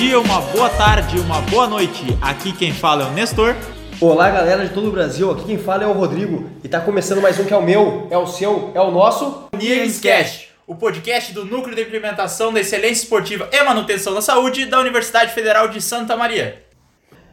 dia, 0.00 0.18
uma 0.18 0.40
boa 0.40 0.70
tarde, 0.70 1.20
uma 1.20 1.42
boa 1.42 1.66
noite. 1.66 2.06
Aqui 2.22 2.54
quem 2.54 2.72
fala 2.72 3.02
é 3.02 3.06
o 3.08 3.10
Nestor. 3.10 3.54
Olá, 4.00 4.30
galera 4.30 4.66
de 4.66 4.72
todo 4.72 4.88
o 4.88 4.90
Brasil. 4.90 5.30
Aqui 5.30 5.44
quem 5.44 5.58
fala 5.58 5.84
é 5.84 5.86
o 5.86 5.92
Rodrigo 5.92 6.48
e 6.64 6.68
tá 6.68 6.80
começando 6.80 7.20
mais 7.20 7.38
um 7.38 7.44
que 7.44 7.52
é 7.52 7.56
o 7.58 7.62
meu, 7.62 8.08
é 8.10 8.16
o 8.16 8.26
seu, 8.26 8.72
é 8.74 8.80
o 8.80 8.90
nosso 8.90 9.50
Niemscast, 9.54 10.48
o 10.66 10.74
podcast 10.74 11.34
do 11.34 11.44
Núcleo 11.44 11.76
de 11.76 11.82
Implementação 11.82 12.50
da 12.50 12.60
Excelência 12.60 13.02
Esportiva 13.02 13.46
e 13.52 13.62
Manutenção 13.62 14.14
da 14.14 14.22
Saúde 14.22 14.64
da 14.64 14.80
Universidade 14.80 15.34
Federal 15.34 15.68
de 15.68 15.82
Santa 15.82 16.16
Maria. 16.16 16.64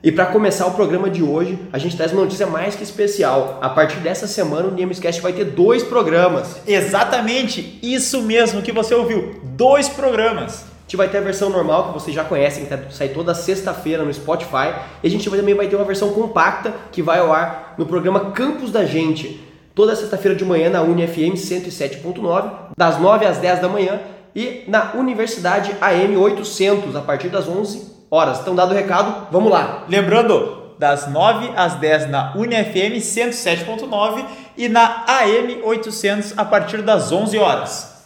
E 0.04 0.12
para 0.12 0.26
começar 0.26 0.68
o 0.68 0.72
programa 0.72 1.10
de 1.10 1.24
hoje, 1.24 1.58
a 1.72 1.78
gente 1.78 1.96
traz 1.96 2.12
uma 2.12 2.24
notícia 2.24 2.48
mais 2.48 2.76
que 2.76 2.84
especial. 2.84 3.60
A 3.62 3.70
partir 3.70 4.00
dessa 4.00 4.28
semana, 4.28 4.68
o 4.68 4.72
Niemscast 4.72 5.22
vai 5.22 5.32
ter 5.32 5.46
dois 5.46 5.84
programas. 5.84 6.58
Exatamente, 6.68 7.80
isso 7.82 8.22
mesmo 8.24 8.62
que 8.62 8.74
você 8.74 8.94
ouviu, 8.94 9.40
dois 9.56 9.88
programas. 9.88 10.76
Gente 10.88 10.96
vai 10.96 11.10
ter 11.10 11.18
a 11.18 11.22
versão 11.22 11.50
normal, 11.50 11.88
que 11.90 11.94
vocês 12.00 12.16
já 12.16 12.24
conhecem, 12.24 12.64
que 12.64 12.70
tá- 12.70 12.80
sai 12.90 13.10
toda 13.10 13.36
sexta-feira 13.36 14.04
no 14.06 14.14
Spotify. 14.14 14.74
E 15.04 15.08
a 15.08 15.10
gente 15.10 15.30
também 15.30 15.54
vai 15.54 15.68
ter 15.68 15.76
uma 15.76 15.84
versão 15.84 16.14
compacta, 16.14 16.74
que 16.94 17.02
vai 17.02 17.20
ao 17.20 17.34
ar 17.34 17.76
no 17.78 17.86
programa 17.86 18.32
Campus 18.32 18.72
da 18.72 18.86
Gente. 18.86 19.46
Toda 19.76 19.94
sexta-feira 19.98 20.34
de 20.36 20.46
manhã 20.46 20.70
na 20.70 20.82
UniFM 20.82 21.36
107.9, 21.36 22.50
das 22.78 22.98
9 23.02 23.26
às 23.26 23.38
10 23.38 23.60
da 23.60 23.68
manhã. 23.68 24.00
E 24.34 24.64
na 24.68 24.94
Universidade 24.94 25.76
AM 25.82 26.16
800, 26.16 26.96
a 26.96 27.02
partir 27.02 27.28
das 27.28 27.50
11 27.50 27.92
horas. 28.10 28.40
Então, 28.40 28.56
dado 28.56 28.72
o 28.72 28.74
recado, 28.74 29.28
vamos 29.30 29.52
lá. 29.52 29.84
Lembrando, 29.90 30.72
das 30.80 31.08
9 31.12 31.52
às 31.58 31.76
10 31.76 32.10
na 32.10 32.34
UniFM 32.34 33.02
107.9 33.02 34.24
e 34.56 34.70
na 34.70 35.04
AM 35.06 35.62
800 35.64 36.34
a 36.38 36.46
partir 36.46 36.82
das 36.82 37.12
11 37.12 37.38
horas. 37.38 38.06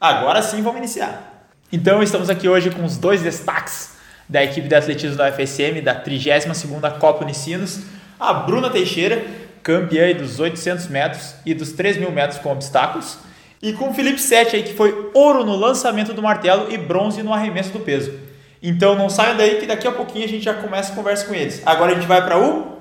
Agora 0.00 0.40
sim 0.42 0.62
vamos 0.62 0.78
iniciar. 0.78 1.29
Então 1.72 2.02
estamos 2.02 2.28
aqui 2.28 2.48
hoje 2.48 2.68
com 2.70 2.84
os 2.84 2.96
dois 2.96 3.22
destaques 3.22 3.90
da 4.28 4.42
equipe 4.42 4.66
de 4.66 4.74
atletismo 4.74 5.16
da 5.16 5.28
UFSM 5.28 5.80
da 5.80 5.94
32ª 6.02 6.98
Copa 6.98 7.22
Unicinos, 7.22 7.78
a 8.18 8.32
Bruna 8.32 8.68
Teixeira, 8.70 9.24
campeã 9.62 10.12
dos 10.12 10.40
800 10.40 10.88
metros 10.88 11.34
e 11.46 11.54
dos 11.54 11.70
3 11.72 11.98
mil 11.98 12.10
metros 12.10 12.40
com 12.40 12.50
obstáculos, 12.50 13.18
e 13.62 13.72
com 13.72 13.90
o 13.90 13.94
Felipe 13.94 14.20
Sete 14.20 14.56
aí 14.56 14.64
que 14.64 14.74
foi 14.74 15.12
ouro 15.14 15.44
no 15.44 15.54
lançamento 15.54 16.12
do 16.12 16.20
martelo 16.20 16.72
e 16.72 16.78
bronze 16.78 17.22
no 17.22 17.32
arremesso 17.32 17.70
do 17.70 17.78
peso. 17.78 18.12
Então 18.60 18.96
não 18.96 19.08
saiam 19.08 19.36
daí 19.36 19.60
que 19.60 19.66
daqui 19.66 19.86
a 19.86 19.92
pouquinho 19.92 20.24
a 20.24 20.28
gente 20.28 20.42
já 20.42 20.54
começa 20.54 20.92
a 20.92 20.96
conversa 20.96 21.24
com 21.26 21.34
eles. 21.34 21.62
Agora 21.64 21.92
a 21.92 21.94
gente 21.94 22.06
vai 22.06 22.24
para 22.24 22.36
o 22.36 22.80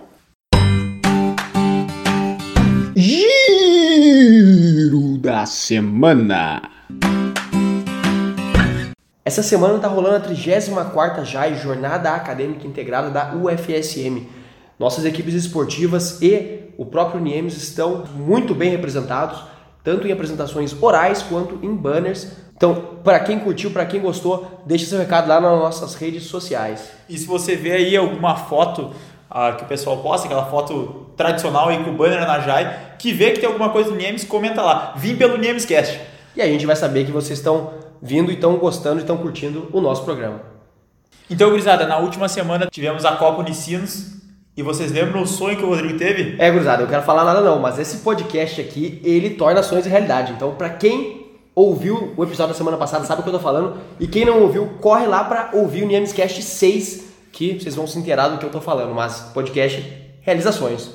Giro 2.95 3.59
da 5.19 5.45
semana. 5.45 6.61
Essa 9.30 9.44
semana 9.44 9.75
está 9.75 9.88
rolando 9.88 10.16
a 10.16 10.27
34ª 10.27 11.23
JAI, 11.23 11.53
Jornada 11.53 12.09
Acadêmica 12.16 12.66
Integrada 12.66 13.11
da 13.11 13.36
UFSM. 13.36 14.25
Nossas 14.80 15.05
equipes 15.05 15.36
esportivas 15.36 16.19
e 16.19 16.73
o 16.80 16.83
próprio 16.83 17.21
Niemes 17.21 17.55
estão 17.55 18.05
muito 18.16 18.55
bem 18.55 18.71
representados, 18.71 19.44
tanto 19.83 20.08
em 20.08 20.11
apresentações 20.11 20.75
orais 20.81 21.21
quanto 21.21 21.63
em 21.63 21.71
banners. 21.75 22.27
Então, 22.58 22.97
para 23.03 23.19
quem 23.19 23.38
curtiu, 23.38 23.69
para 23.69 23.86
quem 23.86 24.02
gostou, 24.02 24.63
deixe 24.66 24.88
seu 24.88 24.97
recado 24.97 25.30
lá 25.30 25.39
nas 25.39 25.59
nossas 25.59 25.93
redes 25.93 26.23
sociais. 26.23 26.89
E 27.08 27.16
se 27.16 27.27
você 27.27 27.55
vê 27.55 27.73
aí 27.73 27.95
alguma 27.95 28.36
foto 28.36 28.89
ah, 29.30 29.52
que 29.52 29.64
o 29.64 29.67
pessoal 29.67 29.97
posta, 29.97 30.25
aquela 30.25 30.47
foto 30.47 31.05
tradicional 31.16 31.69
aí 31.69 31.83
com 31.83 31.91
o 31.91 31.95
banner 31.95 32.25
na 32.25 32.39
JAI, 32.39 32.95
que 32.97 33.14
vê 33.14 33.30
que 33.30 33.41
tem 33.41 33.47
alguma 33.47 33.69
coisa 33.69 33.91
do 33.91 33.95
Niemes, 33.95 34.23
comenta 34.23 34.64
lá. 34.64 34.95
Vim 34.97 35.16
pelo 35.16 35.38
Niemescast. 35.38 36.02
E 36.36 36.41
a 36.41 36.47
gente 36.47 36.66
vai 36.66 36.75
saber 36.75 37.05
que 37.05 37.11
vocês 37.11 37.38
estão 37.38 37.88
vindo 38.02 38.31
e 38.31 38.36
estão 38.36 38.58
gostando 38.58 38.97
e 38.97 39.02
estão 39.02 39.17
curtindo 39.17 39.67
o 39.72 39.81
nosso 39.81 40.03
programa. 40.03 40.42
Então, 41.30 41.50
gurizada, 41.50 41.86
na 41.86 41.97
última 41.97 42.28
semana 42.28 42.67
tivemos 42.72 43.05
a 43.05 43.15
Copa 43.15 43.42
Unicinos. 43.42 44.17
E 44.58 44.64
vocês 44.64 44.92
lembram 44.92 45.21
o 45.21 45.27
sonho 45.27 45.55
que 45.55 45.64
o 45.64 45.67
Rodrigo 45.67 45.98
teve? 45.98 46.36
É, 46.38 46.52
gurizada, 46.52 46.83
eu 46.83 46.88
quero 46.88 47.04
falar 47.04 47.23
nada 47.23 47.39
não, 47.39 47.59
mas 47.59 47.80
esse 47.80 47.98
podcast 47.98 48.59
aqui, 48.59 48.99
ele 49.05 49.32
torna 49.32 49.64
sonhos 49.64 49.86
realidade. 49.86 50.33
Então, 50.33 50.55
para 50.55 50.70
quem 50.70 51.27
ouviu 51.55 52.14
o 52.17 52.23
episódio 52.23 52.54
da 52.54 52.58
semana 52.58 52.77
passada, 52.77 53.05
sabe 53.05 53.21
o 53.21 53.23
que 53.23 53.30
eu 53.30 53.33
tô 53.33 53.39
falando. 53.39 53.77
E 53.99 54.08
quem 54.08 54.26
não 54.26 54.42
ouviu, 54.42 54.67
corre 54.82 55.05
lá 55.05 55.23
para 55.23 55.52
ouvir 55.54 55.83
o 55.83 55.88
Niemscast 55.88 56.42
6, 56.42 57.05
que 57.32 57.59
vocês 57.59 57.76
vão 57.76 57.88
se 57.88 57.98
inteirar 57.99 58.30
do 58.30 58.38
que 58.38 58.45
eu 58.45 58.49
tô 58.49 58.59
falando. 58.59 58.93
Mas 58.93 59.32
podcast, 59.33 59.82
realizações. 60.21 60.89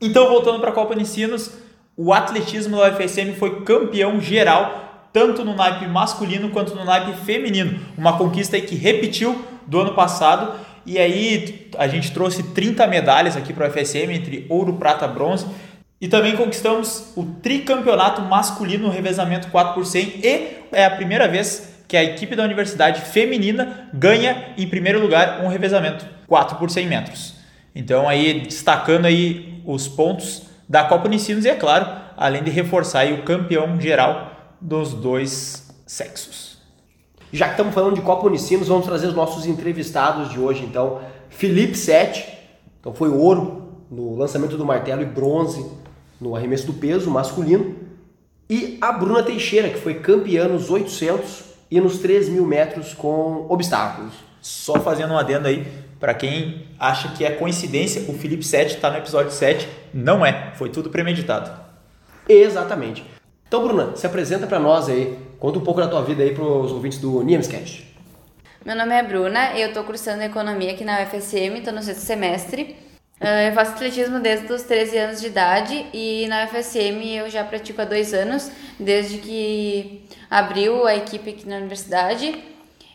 Então, 0.00 0.28
voltando 0.28 0.60
para 0.60 0.70
a 0.70 0.72
Copa 0.72 0.94
Unicinos, 0.94 1.50
o 1.96 2.12
atletismo 2.12 2.78
da 2.78 2.88
UFSM 2.88 3.34
foi 3.38 3.62
campeão 3.62 4.20
geral, 4.20 4.89
tanto 5.12 5.44
no 5.44 5.54
naipe 5.54 5.86
masculino 5.86 6.50
quanto 6.50 6.74
no 6.74 6.84
naipe 6.84 7.12
feminino. 7.24 7.78
Uma 7.96 8.16
conquista 8.16 8.56
aí 8.56 8.62
que 8.62 8.74
repetiu 8.74 9.44
do 9.66 9.80
ano 9.80 9.94
passado. 9.94 10.54
E 10.86 10.98
aí 10.98 11.70
a 11.78 11.86
gente 11.86 12.10
trouxe 12.12 12.42
30 12.42 12.86
medalhas 12.86 13.36
aqui 13.36 13.52
para 13.52 13.66
a 13.66 13.68
UFSM, 13.68 14.12
entre 14.12 14.46
ouro, 14.48 14.74
prata, 14.74 15.06
bronze. 15.06 15.46
E 16.00 16.08
também 16.08 16.34
conquistamos 16.34 17.12
o 17.14 17.24
tricampeonato 17.24 18.22
masculino 18.22 18.86
no 18.86 18.92
revezamento 18.92 19.48
4 19.48 19.74
por 19.74 19.84
100 19.84 20.20
e 20.22 20.48
é 20.72 20.86
a 20.86 20.90
primeira 20.90 21.28
vez 21.28 21.84
que 21.86 21.96
a 21.96 22.02
equipe 22.02 22.34
da 22.34 22.42
universidade 22.42 23.02
feminina 23.02 23.90
ganha 23.92 24.54
em 24.56 24.66
primeiro 24.66 24.98
lugar 24.98 25.42
um 25.44 25.48
revezamento 25.48 26.06
4 26.26 26.56
por 26.56 26.70
100 26.70 26.86
metros. 26.86 27.34
Então 27.74 28.08
aí 28.08 28.40
destacando 28.40 29.04
aí 29.04 29.60
os 29.66 29.88
pontos 29.88 30.44
da 30.66 30.84
Copa 30.84 31.06
Unicinos 31.06 31.44
e 31.44 31.50
é 31.50 31.54
claro, 31.54 31.86
além 32.16 32.42
de 32.42 32.50
reforçar 32.50 33.06
o 33.12 33.22
campeão 33.22 33.78
geral 33.78 34.29
dos 34.60 34.92
dois 34.92 35.68
sexos. 35.86 36.58
Já 37.32 37.46
que 37.46 37.52
estamos 37.52 37.74
falando 37.74 37.94
de 37.94 38.02
Copa 38.02 38.26
Unicinos, 38.26 38.68
vamos 38.68 38.86
trazer 38.86 39.06
os 39.06 39.14
nossos 39.14 39.46
entrevistados 39.46 40.30
de 40.30 40.38
hoje, 40.38 40.64
então. 40.64 41.00
Felipe 41.28 41.76
Sete, 41.76 42.26
então 42.80 42.92
foi 42.92 43.08
ouro 43.08 43.84
no 43.90 44.16
lançamento 44.16 44.56
do 44.56 44.66
martelo 44.66 45.02
e 45.02 45.06
bronze 45.06 45.64
no 46.20 46.34
arremesso 46.34 46.66
do 46.66 46.72
peso 46.74 47.10
masculino. 47.10 47.76
E 48.48 48.78
a 48.80 48.90
Bruna 48.90 49.22
Teixeira, 49.22 49.68
que 49.68 49.78
foi 49.78 49.94
campeã 49.94 50.48
nos 50.48 50.70
800 50.70 51.44
e 51.70 51.80
nos 51.80 51.98
3 51.98 52.28
mil 52.28 52.44
metros 52.44 52.92
com 52.92 53.46
obstáculos. 53.48 54.12
Só 54.42 54.74
fazendo 54.80 55.12
um 55.12 55.18
adendo 55.18 55.46
aí, 55.46 55.66
para 56.00 56.14
quem 56.14 56.66
acha 56.78 57.08
que 57.10 57.24
é 57.24 57.30
coincidência, 57.30 58.10
o 58.10 58.14
Felipe 58.14 58.44
7 58.44 58.74
está 58.74 58.90
no 58.90 58.96
episódio 58.96 59.30
7. 59.30 59.68
Não 59.94 60.26
é, 60.26 60.52
foi 60.56 60.68
tudo 60.68 60.90
premeditado. 60.90 61.50
Exatamente. 62.28 63.04
Então, 63.50 63.64
Bruna, 63.64 63.96
se 63.96 64.06
apresenta 64.06 64.46
para 64.46 64.60
nós 64.60 64.88
aí, 64.88 65.18
conta 65.40 65.58
um 65.58 65.62
pouco 65.64 65.80
da 65.80 65.88
tua 65.88 66.02
vida 66.02 66.22
aí 66.22 66.32
para 66.32 66.44
os 66.44 66.70
ouvintes 66.70 67.00
do 67.00 67.20
Niemscast. 67.20 67.84
Meu 68.64 68.76
nome 68.76 68.94
é 68.94 69.02
Bruna, 69.02 69.58
eu 69.58 69.66
estou 69.66 69.82
cursando 69.82 70.22
Economia 70.22 70.70
aqui 70.70 70.84
na 70.84 71.02
UFSM, 71.02 71.56
estou 71.56 71.72
no 71.72 71.82
sexto 71.82 72.02
semestre. 72.02 72.76
Uh, 73.20 73.48
Eu 73.48 73.52
faço 73.52 73.72
atletismo 73.72 74.20
desde 74.20 74.52
os 74.52 74.62
13 74.62 74.98
anos 74.98 75.20
de 75.20 75.26
idade 75.26 75.84
e 75.92 76.28
na 76.28 76.44
UFSM 76.44 77.04
eu 77.16 77.28
já 77.28 77.42
pratico 77.42 77.82
há 77.82 77.84
dois 77.84 78.14
anos, 78.14 78.48
desde 78.78 79.18
que 79.18 80.04
abriu 80.30 80.86
a 80.86 80.94
equipe 80.94 81.30
aqui 81.30 81.48
na 81.48 81.56
universidade. 81.56 82.44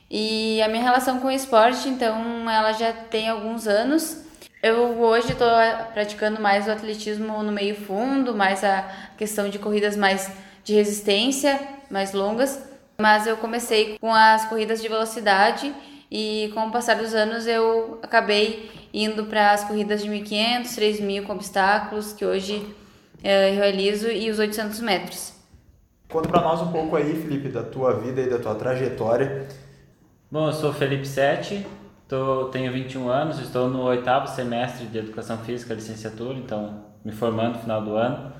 E 0.09 0.61
a 0.61 0.69
minha 0.69 0.83
relação 0.83 1.19
com 1.19 1.27
o 1.27 1.31
esporte, 1.31 1.89
então, 1.89 2.49
ela 2.49 2.71
já 2.71 2.93
tem 2.93 3.27
alguns 3.27 3.67
anos. 3.67 4.23
Eu 4.63 5.01
hoje 5.01 5.33
estou 5.33 5.49
praticando 5.93 6.41
mais 6.41 6.65
o 6.65 6.71
atletismo 6.71 7.43
no 7.43 7.51
meio 7.51 7.75
fundo, 7.75 8.33
mais 8.33 8.63
a 8.63 8.89
questão 9.17 9.49
de 9.49 9.59
corridas 9.59 9.97
mais 9.97 10.44
de 10.65 10.73
resistência, 10.73 11.57
mais 11.89 12.11
longas. 12.11 12.61
Mas 12.97 13.27
eu 13.27 13.37
comecei 13.37 13.97
com 13.99 14.13
as 14.13 14.45
corridas 14.49 14.81
de 14.81 14.87
velocidade 14.89 15.73
e 16.11 16.51
com 16.53 16.67
o 16.67 16.71
passar 16.71 16.95
dos 16.95 17.13
anos 17.13 17.45
eu 17.45 17.99
acabei 18.01 18.71
indo 18.93 19.25
para 19.25 19.51
as 19.51 19.63
corridas 19.63 20.01
de 20.01 20.09
1.500, 20.09 20.63
3.000 20.63 21.25
com 21.25 21.33
obstáculos, 21.33 22.13
que 22.13 22.25
hoje 22.25 22.65
eu 23.23 23.55
realizo, 23.55 24.09
e 24.09 24.29
os 24.29 24.39
800 24.39 24.79
metros. 24.81 25.33
Conta 26.09 26.29
para 26.29 26.41
nós 26.41 26.61
um 26.61 26.71
pouco 26.71 26.95
aí, 26.95 27.15
Felipe, 27.21 27.49
da 27.49 27.63
tua 27.63 27.93
vida 27.99 28.21
e 28.21 28.29
da 28.29 28.37
tua 28.37 28.55
trajetória. 28.55 29.47
Bom, 30.31 30.47
eu 30.47 30.53
sou 30.53 30.71
Felipe 30.71 31.07
Sete, 31.07 31.65
tô, 32.07 32.45
tenho 32.45 32.71
21 32.71 33.09
anos, 33.09 33.39
estou 33.39 33.67
no 33.67 33.81
oitavo 33.83 34.27
semestre 34.27 34.85
de 34.85 34.99
Educação 34.99 35.39
Física, 35.39 35.73
licenciatura, 35.73 36.37
então 36.37 36.85
me 37.03 37.11
formando 37.11 37.55
no 37.55 37.59
final 37.59 37.81
do 37.81 37.95
ano. 37.95 38.31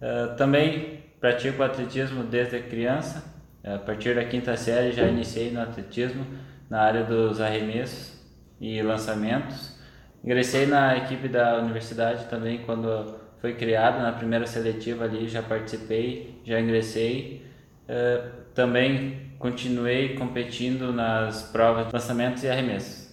Eh, 0.00 0.26
também 0.36 0.95
pratico 1.20 1.62
atletismo 1.62 2.24
desde 2.24 2.60
criança, 2.60 3.24
a 3.64 3.78
partir 3.78 4.14
da 4.14 4.24
quinta 4.24 4.56
série 4.56 4.92
já 4.92 5.06
iniciei 5.06 5.50
no 5.50 5.60
atletismo 5.60 6.24
na 6.70 6.80
área 6.80 7.04
dos 7.04 7.40
arremessos 7.40 8.20
e 8.60 8.80
lançamentos. 8.82 9.76
Ingressei 10.24 10.66
na 10.66 10.96
equipe 10.96 11.28
da 11.28 11.58
universidade 11.58 12.24
também 12.26 12.58
quando 12.64 13.14
foi 13.40 13.54
criada, 13.54 14.00
na 14.00 14.12
primeira 14.12 14.46
seletiva 14.46 15.04
ali 15.04 15.28
já 15.28 15.42
participei, 15.42 16.40
já 16.44 16.60
ingressei. 16.60 17.44
Eh, 17.88 18.24
também 18.54 19.30
continuei 19.38 20.14
competindo 20.16 20.92
nas 20.92 21.42
provas 21.42 21.86
de 21.86 21.92
lançamentos 21.92 22.42
e 22.42 22.48
arremessos. 22.48 23.06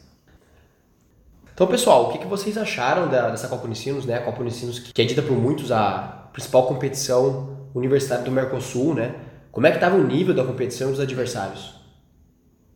Então, 1.53 1.67
pessoal, 1.67 2.05
o 2.09 2.11
que, 2.13 2.19
que 2.19 2.25
vocês 2.27 2.57
acharam 2.57 3.07
da- 3.09 3.29
dessa 3.29 3.47
Copa 3.47 3.65
Unicinos, 3.65 4.05
né? 4.05 4.15
A 4.15 4.21
Copa 4.21 4.41
Unicinos, 4.41 4.79
que 4.79 4.99
é 5.01 5.05
dita 5.05 5.21
por 5.21 5.37
muitos 5.37 5.71
a 5.71 6.27
principal 6.33 6.65
competição 6.65 7.52
universitária 7.73 8.23
do 8.23 8.31
Mercosul, 8.31 8.93
né? 8.93 9.15
Como 9.51 9.67
é 9.67 9.71
que 9.71 9.77
estava 9.77 9.95
o 9.95 10.03
nível 10.03 10.33
da 10.33 10.43
competição 10.43 10.89
dos 10.91 10.99
adversários? 10.99 11.75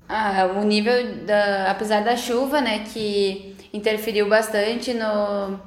Ah, 0.08 0.50
o 0.56 0.64
nível 0.64 1.26
da, 1.26 1.72
apesar 1.72 2.04
da 2.04 2.16
chuva, 2.16 2.62
né, 2.62 2.86
que 2.86 3.56
interferiu 3.74 4.30
bastante 4.30 4.94
no, 4.94 5.60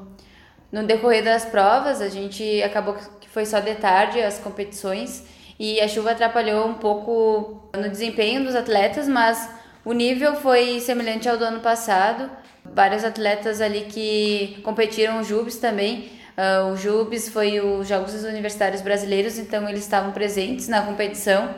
no 0.73 0.87
decorrer 0.87 1.23
das 1.23 1.45
provas, 1.45 2.01
a 2.01 2.09
gente 2.09 2.63
acabou 2.63 2.95
que 3.21 3.29
foi 3.29 3.45
só 3.45 3.61
de 3.61 3.75
tarde 3.75 4.23
as 4.23 4.39
competições 4.39 5.25
e 5.59 5.79
a 5.81 5.87
chuva 5.87 6.13
atrapalhou 6.13 6.67
um 6.67 6.75
pouco 6.75 7.69
no 7.77 7.91
desempenho 7.91 8.43
dos 8.43 8.55
atletas, 8.55 9.07
mas 9.07 9.51
o 9.85 9.93
nível 9.93 10.37
foi 10.37 10.81
semelhante 10.81 11.29
ao 11.29 11.37
do 11.37 11.45
ano 11.45 11.61
passado. 11.61 12.31
Vários 12.65 13.05
atletas 13.05 13.61
ali 13.61 13.83
que 13.83 14.61
competiram, 14.63 15.23
Jubes 15.23 15.57
também. 15.57 16.11
Uh, 16.41 16.73
o 16.73 16.77
Jubes 16.77 17.29
foi 17.29 17.61
os 17.61 17.87
Jogos 17.87 18.15
Universitários 18.25 18.81
Brasileiros, 18.81 19.39
então 19.39 19.69
eles 19.69 19.83
estavam 19.83 20.11
presentes 20.11 20.69
na 20.69 20.81
competição. 20.81 21.55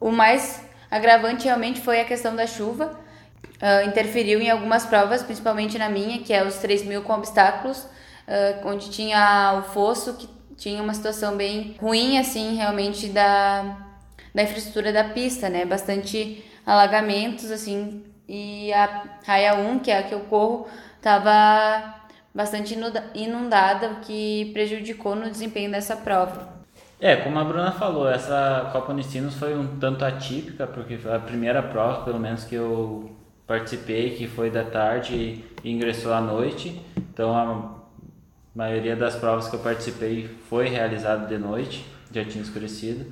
O 0.00 0.10
mais 0.10 0.64
agravante 0.90 1.44
realmente 1.44 1.82
foi 1.82 2.00
a 2.00 2.04
questão 2.06 2.34
da 2.34 2.46
chuva. 2.46 2.98
Uh, 3.60 3.86
interferiu 3.86 4.40
em 4.40 4.48
algumas 4.48 4.86
provas, 4.86 5.22
principalmente 5.22 5.76
na 5.76 5.90
minha, 5.90 6.20
que 6.20 6.32
é 6.32 6.42
os 6.42 6.54
3 6.56 6.86
mil 6.86 7.02
com 7.02 7.12
obstáculos, 7.12 7.80
uh, 7.84 8.66
onde 8.66 8.88
tinha 8.88 9.58
o 9.58 9.70
fosso, 9.74 10.14
que 10.14 10.26
tinha 10.56 10.82
uma 10.82 10.94
situação 10.94 11.36
bem 11.36 11.76
ruim, 11.78 12.16
assim, 12.16 12.56
realmente 12.56 13.08
da, 13.08 13.76
da 14.34 14.42
infraestrutura 14.42 14.94
da 14.94 15.04
pista, 15.04 15.50
né? 15.50 15.66
Bastante 15.66 16.42
alagamentos, 16.64 17.50
assim, 17.50 18.02
e 18.26 18.72
a 18.72 19.04
raia 19.26 19.56
1, 19.56 19.78
que 19.80 19.90
é 19.90 19.98
a 19.98 20.02
que 20.02 20.14
eu 20.14 20.20
corro, 20.20 20.66
estava 20.96 21.95
bastante 22.36 22.78
inundada, 23.14 23.88
o 23.92 24.00
que 24.00 24.50
prejudicou 24.52 25.16
no 25.16 25.30
desempenho 25.30 25.70
dessa 25.70 25.96
prova. 25.96 26.54
É, 27.00 27.16
como 27.16 27.38
a 27.38 27.44
Bruna 27.44 27.72
falou, 27.72 28.08
essa 28.08 28.68
Copa 28.72 28.92
Unicinos 28.92 29.36
foi 29.36 29.56
um 29.56 29.78
tanto 29.78 30.04
atípica, 30.04 30.66
porque 30.66 30.98
foi 30.98 31.14
a 31.14 31.18
primeira 31.18 31.62
prova, 31.62 32.04
pelo 32.04 32.20
menos, 32.20 32.44
que 32.44 32.54
eu 32.54 33.10
participei, 33.46 34.10
que 34.10 34.26
foi 34.26 34.50
da 34.50 34.64
tarde 34.64 35.42
e 35.64 35.70
ingressou 35.70 36.12
à 36.12 36.20
noite. 36.20 36.78
Então, 36.96 37.34
a 37.34 37.74
maioria 38.54 38.94
das 38.94 39.16
provas 39.16 39.48
que 39.48 39.56
eu 39.56 39.60
participei 39.60 40.28
foi 40.50 40.68
realizada 40.68 41.26
de 41.26 41.38
noite, 41.38 41.86
já 42.12 42.22
tinha 42.22 42.44
escurecido. 42.44 43.06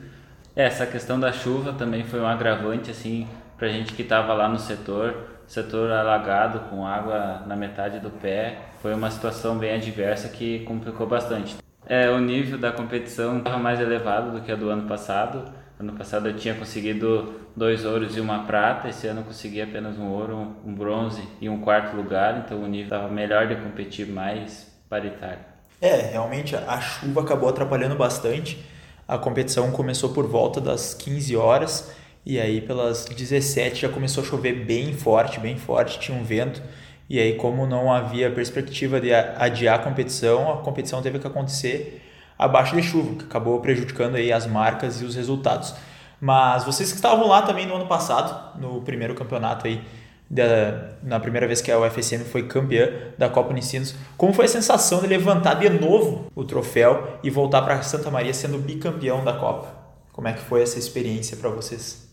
Essa 0.55 0.87
questão 0.87 1.19
da 1.19 1.33
chuva 1.33 1.73
também 1.73 2.05
foi 2.05 2.21
um 2.21 2.27
agravante 2.27 2.91
assim 2.91 3.27
para 3.57 3.69
gente 3.69 3.95
que 3.95 4.03
estava 4.03 4.35
lá 4.35 4.49
no 4.49 4.59
setor, 4.59 5.34
setor 5.47 5.91
alagado 5.91 6.61
com 6.71 6.87
água 6.87 7.43
na 7.47 7.57
metade 7.57 7.99
do 8.01 8.11
pé. 8.11 8.59
Foi 8.81 8.95
uma 8.95 9.11
situação 9.11 9.59
bem 9.59 9.75
adversa 9.75 10.29
que 10.29 10.61
complicou 10.61 11.07
bastante. 11.07 11.57
É, 11.87 12.11
o 12.11 12.19
nível 12.19 12.59
da 12.59 12.73
competição 12.73 13.39
estava 13.39 13.59
mais 13.59 13.81
elevado 13.81 14.33
do 14.33 14.41
que 14.41 14.51
a 14.51 14.57
do 14.57 14.71
ano 14.71 14.89
passado. 14.89 15.53
Ano 15.79 15.93
passado 15.93 16.29
eu 16.29 16.37
tinha 16.37 16.55
conseguido 16.55 17.41
dois 17.57 17.85
ouros 17.85 18.17
e 18.17 18.21
uma 18.21 18.45
prata, 18.45 18.89
esse 18.89 19.07
ano 19.07 19.21
eu 19.21 19.25
consegui 19.25 19.61
apenas 19.61 19.99
um 19.99 20.09
ouro, 20.09 20.57
um 20.65 20.75
bronze 20.75 21.23
e 21.41 21.49
um 21.49 21.61
quarto 21.61 21.97
lugar, 21.97 22.45
então 22.45 22.63
o 22.63 22.67
nível 22.67 22.85
estava 22.85 23.09
melhor 23.09 23.47
de 23.49 23.57
competir 23.57 24.07
mais 24.07 24.73
paritário. 24.89 25.41
É, 25.81 26.13
realmente 26.13 26.57
a 26.57 26.81
chuva 26.81 27.23
acabou 27.23 27.49
atrapalhando 27.49 27.97
bastante. 27.97 28.65
A 29.07 29.19
competição 29.19 29.71
começou 29.71 30.11
por 30.15 30.27
volta 30.27 30.61
das 30.61 30.95
15 30.95 31.37
horas 31.37 31.95
e 32.27 32.41
aí 32.41 32.61
pelas 32.61 33.05
17 33.05 33.83
já 33.83 33.89
começou 33.89 34.25
a 34.25 34.27
chover 34.27 34.65
bem 34.65 34.93
forte, 34.95 35.39
bem 35.39 35.59
forte, 35.59 35.99
tinha 35.99 36.17
um 36.17 36.25
vento. 36.25 36.63
E 37.09 37.21
aí 37.21 37.35
como 37.35 37.67
não 37.67 37.93
havia 37.93 38.31
perspectiva 38.31 39.01
de 39.01 39.13
adiar 39.13 39.79
a 39.79 39.83
competição, 39.83 40.53
a 40.53 40.57
competição 40.59 41.03
teve 41.03 41.19
que 41.19 41.27
acontecer 41.27 42.03
abaixo 42.39 42.75
de 42.75 42.83
chuva, 42.83 43.17
que 43.17 43.25
acabou 43.25 43.61
prejudicando 43.61 44.17
aí 44.17 44.33
as 44.33 44.47
marcas 44.47 45.01
e 45.01 45.05
os 45.05 45.15
resultados. 45.15 45.75
Mas 46.21 46.65
vocês 46.65 46.91
que 46.91 46.97
estavam 46.97 47.29
lá 47.29 47.43
também 47.43 47.67
no 47.67 47.75
ano 47.75 47.87
passado, 47.87 48.59
no 48.59 48.81
primeiro 48.81 49.15
campeonato 49.15 49.67
aí 49.67 49.83
da, 50.31 50.97
na 51.03 51.21
primeira 51.21 51.47
vez 51.47 51.61
que 51.61 51.71
a 51.71 51.79
UFSM 51.79 52.25
foi 52.25 52.45
campeã 52.47 52.91
da 53.19 53.29
Copa 53.29 53.51
Unicinos. 53.51 53.95
Como 54.17 54.33
foi 54.33 54.47
a 54.47 54.49
sensação 54.49 55.01
de 55.01 55.07
levantar 55.07 55.55
de 55.55 55.69
novo 55.69 56.27
o 56.35 56.45
troféu 56.45 57.19
e 57.23 57.31
voltar 57.31 57.63
para 57.63 57.83
Santa 57.83 58.11
Maria 58.11 58.33
sendo 58.33 58.59
bicampeão 58.59 59.23
da 59.23 59.35
Copa? 59.35 59.69
Como 60.13 60.27
é 60.27 60.33
que 60.33 60.41
foi 60.41 60.63
essa 60.63 60.79
experiência 60.79 61.37
para 61.37 61.51
vocês? 61.51 62.04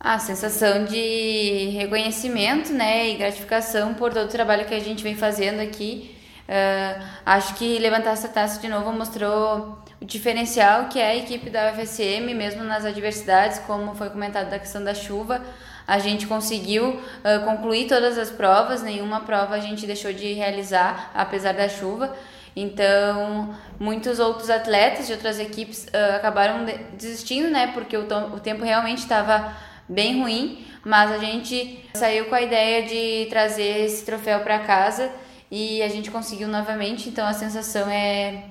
A 0.00 0.18
sensação 0.18 0.84
de 0.84 1.70
reconhecimento, 1.76 2.72
né, 2.72 3.08
e 3.10 3.16
gratificação 3.16 3.94
por 3.94 4.12
todo 4.12 4.26
o 4.26 4.30
trabalho 4.30 4.64
que 4.64 4.74
a 4.74 4.80
gente 4.80 5.02
vem 5.02 5.16
fazendo 5.16 5.60
aqui. 5.60 6.14
Uh, 6.48 7.04
acho 7.26 7.54
que 7.56 7.78
levantar 7.78 8.12
essa 8.12 8.28
taça 8.28 8.58
de 8.60 8.68
novo 8.68 8.90
mostrou 8.90 9.78
o 10.00 10.04
diferencial 10.04 10.88
que 10.88 10.98
é 10.98 11.10
a 11.10 11.16
equipe 11.16 11.50
da 11.50 11.72
UFSM, 11.72 12.34
mesmo 12.34 12.64
nas 12.64 12.84
adversidades, 12.86 13.58
como 13.60 13.94
foi 13.94 14.08
comentado 14.08 14.48
da 14.48 14.58
questão 14.58 14.82
da 14.82 14.94
chuva 14.94 15.42
a 15.88 15.98
gente 15.98 16.26
conseguiu 16.26 16.90
uh, 16.90 17.44
concluir 17.46 17.86
todas 17.86 18.18
as 18.18 18.30
provas, 18.30 18.82
nenhuma 18.82 19.20
prova 19.20 19.54
a 19.54 19.58
gente 19.58 19.86
deixou 19.86 20.12
de 20.12 20.34
realizar, 20.34 21.10
apesar 21.14 21.54
da 21.54 21.66
chuva. 21.66 22.14
Então, 22.54 23.54
muitos 23.80 24.18
outros 24.18 24.50
atletas 24.50 25.06
de 25.06 25.14
outras 25.14 25.40
equipes 25.40 25.84
uh, 25.84 26.16
acabaram 26.16 26.66
desistindo, 26.92 27.48
né? 27.48 27.68
Porque 27.68 27.96
o, 27.96 28.06
o 28.34 28.38
tempo 28.38 28.64
realmente 28.64 28.98
estava 28.98 29.50
bem 29.88 30.20
ruim, 30.20 30.64
mas 30.84 31.10
a 31.10 31.18
gente 31.18 31.84
saiu 31.94 32.26
com 32.26 32.34
a 32.34 32.42
ideia 32.42 32.86
de 32.86 33.28
trazer 33.30 33.84
esse 33.84 34.04
troféu 34.04 34.40
para 34.40 34.58
casa 34.60 35.10
e 35.50 35.82
a 35.82 35.88
gente 35.88 36.10
conseguiu 36.10 36.48
novamente. 36.48 37.08
Então, 37.08 37.26
a 37.26 37.32
sensação 37.32 37.88
é 37.88 38.44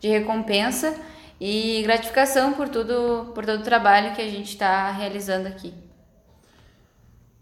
de 0.00 0.08
recompensa 0.08 0.96
e 1.40 1.82
gratificação 1.82 2.52
por 2.52 2.68
tudo, 2.68 3.32
por 3.34 3.44
todo 3.44 3.60
o 3.60 3.64
trabalho 3.64 4.14
que 4.14 4.22
a 4.22 4.28
gente 4.28 4.50
está 4.50 4.90
realizando 4.90 5.48
aqui. 5.48 5.74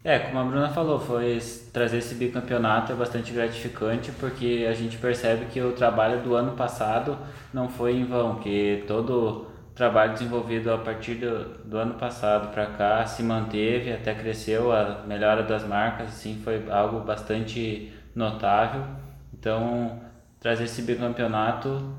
É, 0.03 0.19
como 0.19 0.39
a 0.39 0.45
Bruna 0.45 0.69
falou, 0.69 1.01
foi 1.01 1.39
trazer 1.73 1.97
esse 1.97 2.15
bicampeonato 2.15 2.93
é 2.93 2.95
bastante 2.95 3.33
gratificante 3.33 4.13
porque 4.13 4.67
a 4.69 4.75
gente 4.75 4.99
percebe 4.99 5.47
que 5.47 5.59
o 5.63 5.73
trabalho 5.73 6.21
do 6.21 6.35
ano 6.35 6.53
passado 6.53 7.17
não 7.55 7.71
foi 7.71 7.97
em 7.97 8.05
vão, 8.05 8.35
que 8.35 8.85
todo 8.87 9.47
trabalho 9.75 10.13
desenvolvido 10.13 10.73
a 10.73 10.79
partir 10.79 11.17
do, 11.17 11.45
do 11.65 11.77
ano 11.77 11.95
passado 11.95 12.53
para 12.53 12.67
cá 12.67 13.07
se 13.07 13.23
manteve, 13.23 13.93
até 13.93 14.15
cresceu 14.15 14.73
a 14.73 15.03
melhora 15.07 15.43
das 15.43 15.67
marcas, 15.67 16.09
assim, 16.09 16.41
foi 16.45 16.65
algo 16.71 17.01
bastante 17.01 17.93
notável. 18.15 18.85
Então, 19.33 20.01
trazer 20.39 20.65
esse 20.65 20.81
bicampeonato 20.83 21.93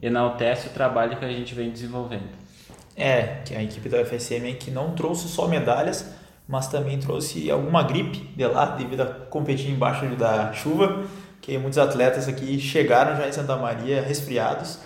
enaltece 0.00 0.68
o 0.68 0.70
trabalho 0.70 1.16
que 1.16 1.24
a 1.24 1.28
gente 1.28 1.54
vem 1.54 1.70
desenvolvendo. 1.70 2.46
É, 2.94 3.42
que 3.44 3.54
a 3.54 3.62
equipe 3.62 3.88
da 3.88 4.00
UFSM 4.00 4.54
que 4.58 4.70
não 4.70 4.94
trouxe 4.94 5.28
só 5.28 5.48
medalhas, 5.48 6.14
mas 6.48 6.68
também 6.68 6.98
trouxe 6.98 7.50
alguma 7.50 7.82
gripe 7.82 8.20
de 8.36 8.46
lá 8.46 8.66
devido 8.66 9.00
a 9.02 9.06
competir 9.06 9.70
embaixo 9.70 10.06
da 10.16 10.52
chuva, 10.52 11.04
que 11.42 11.58
muitos 11.58 11.78
atletas 11.78 12.28
aqui 12.28 12.58
chegaram 12.58 13.16
já 13.16 13.28
em 13.28 13.32
Santa 13.32 13.56
Maria 13.56 14.00
resfriados, 14.00 14.78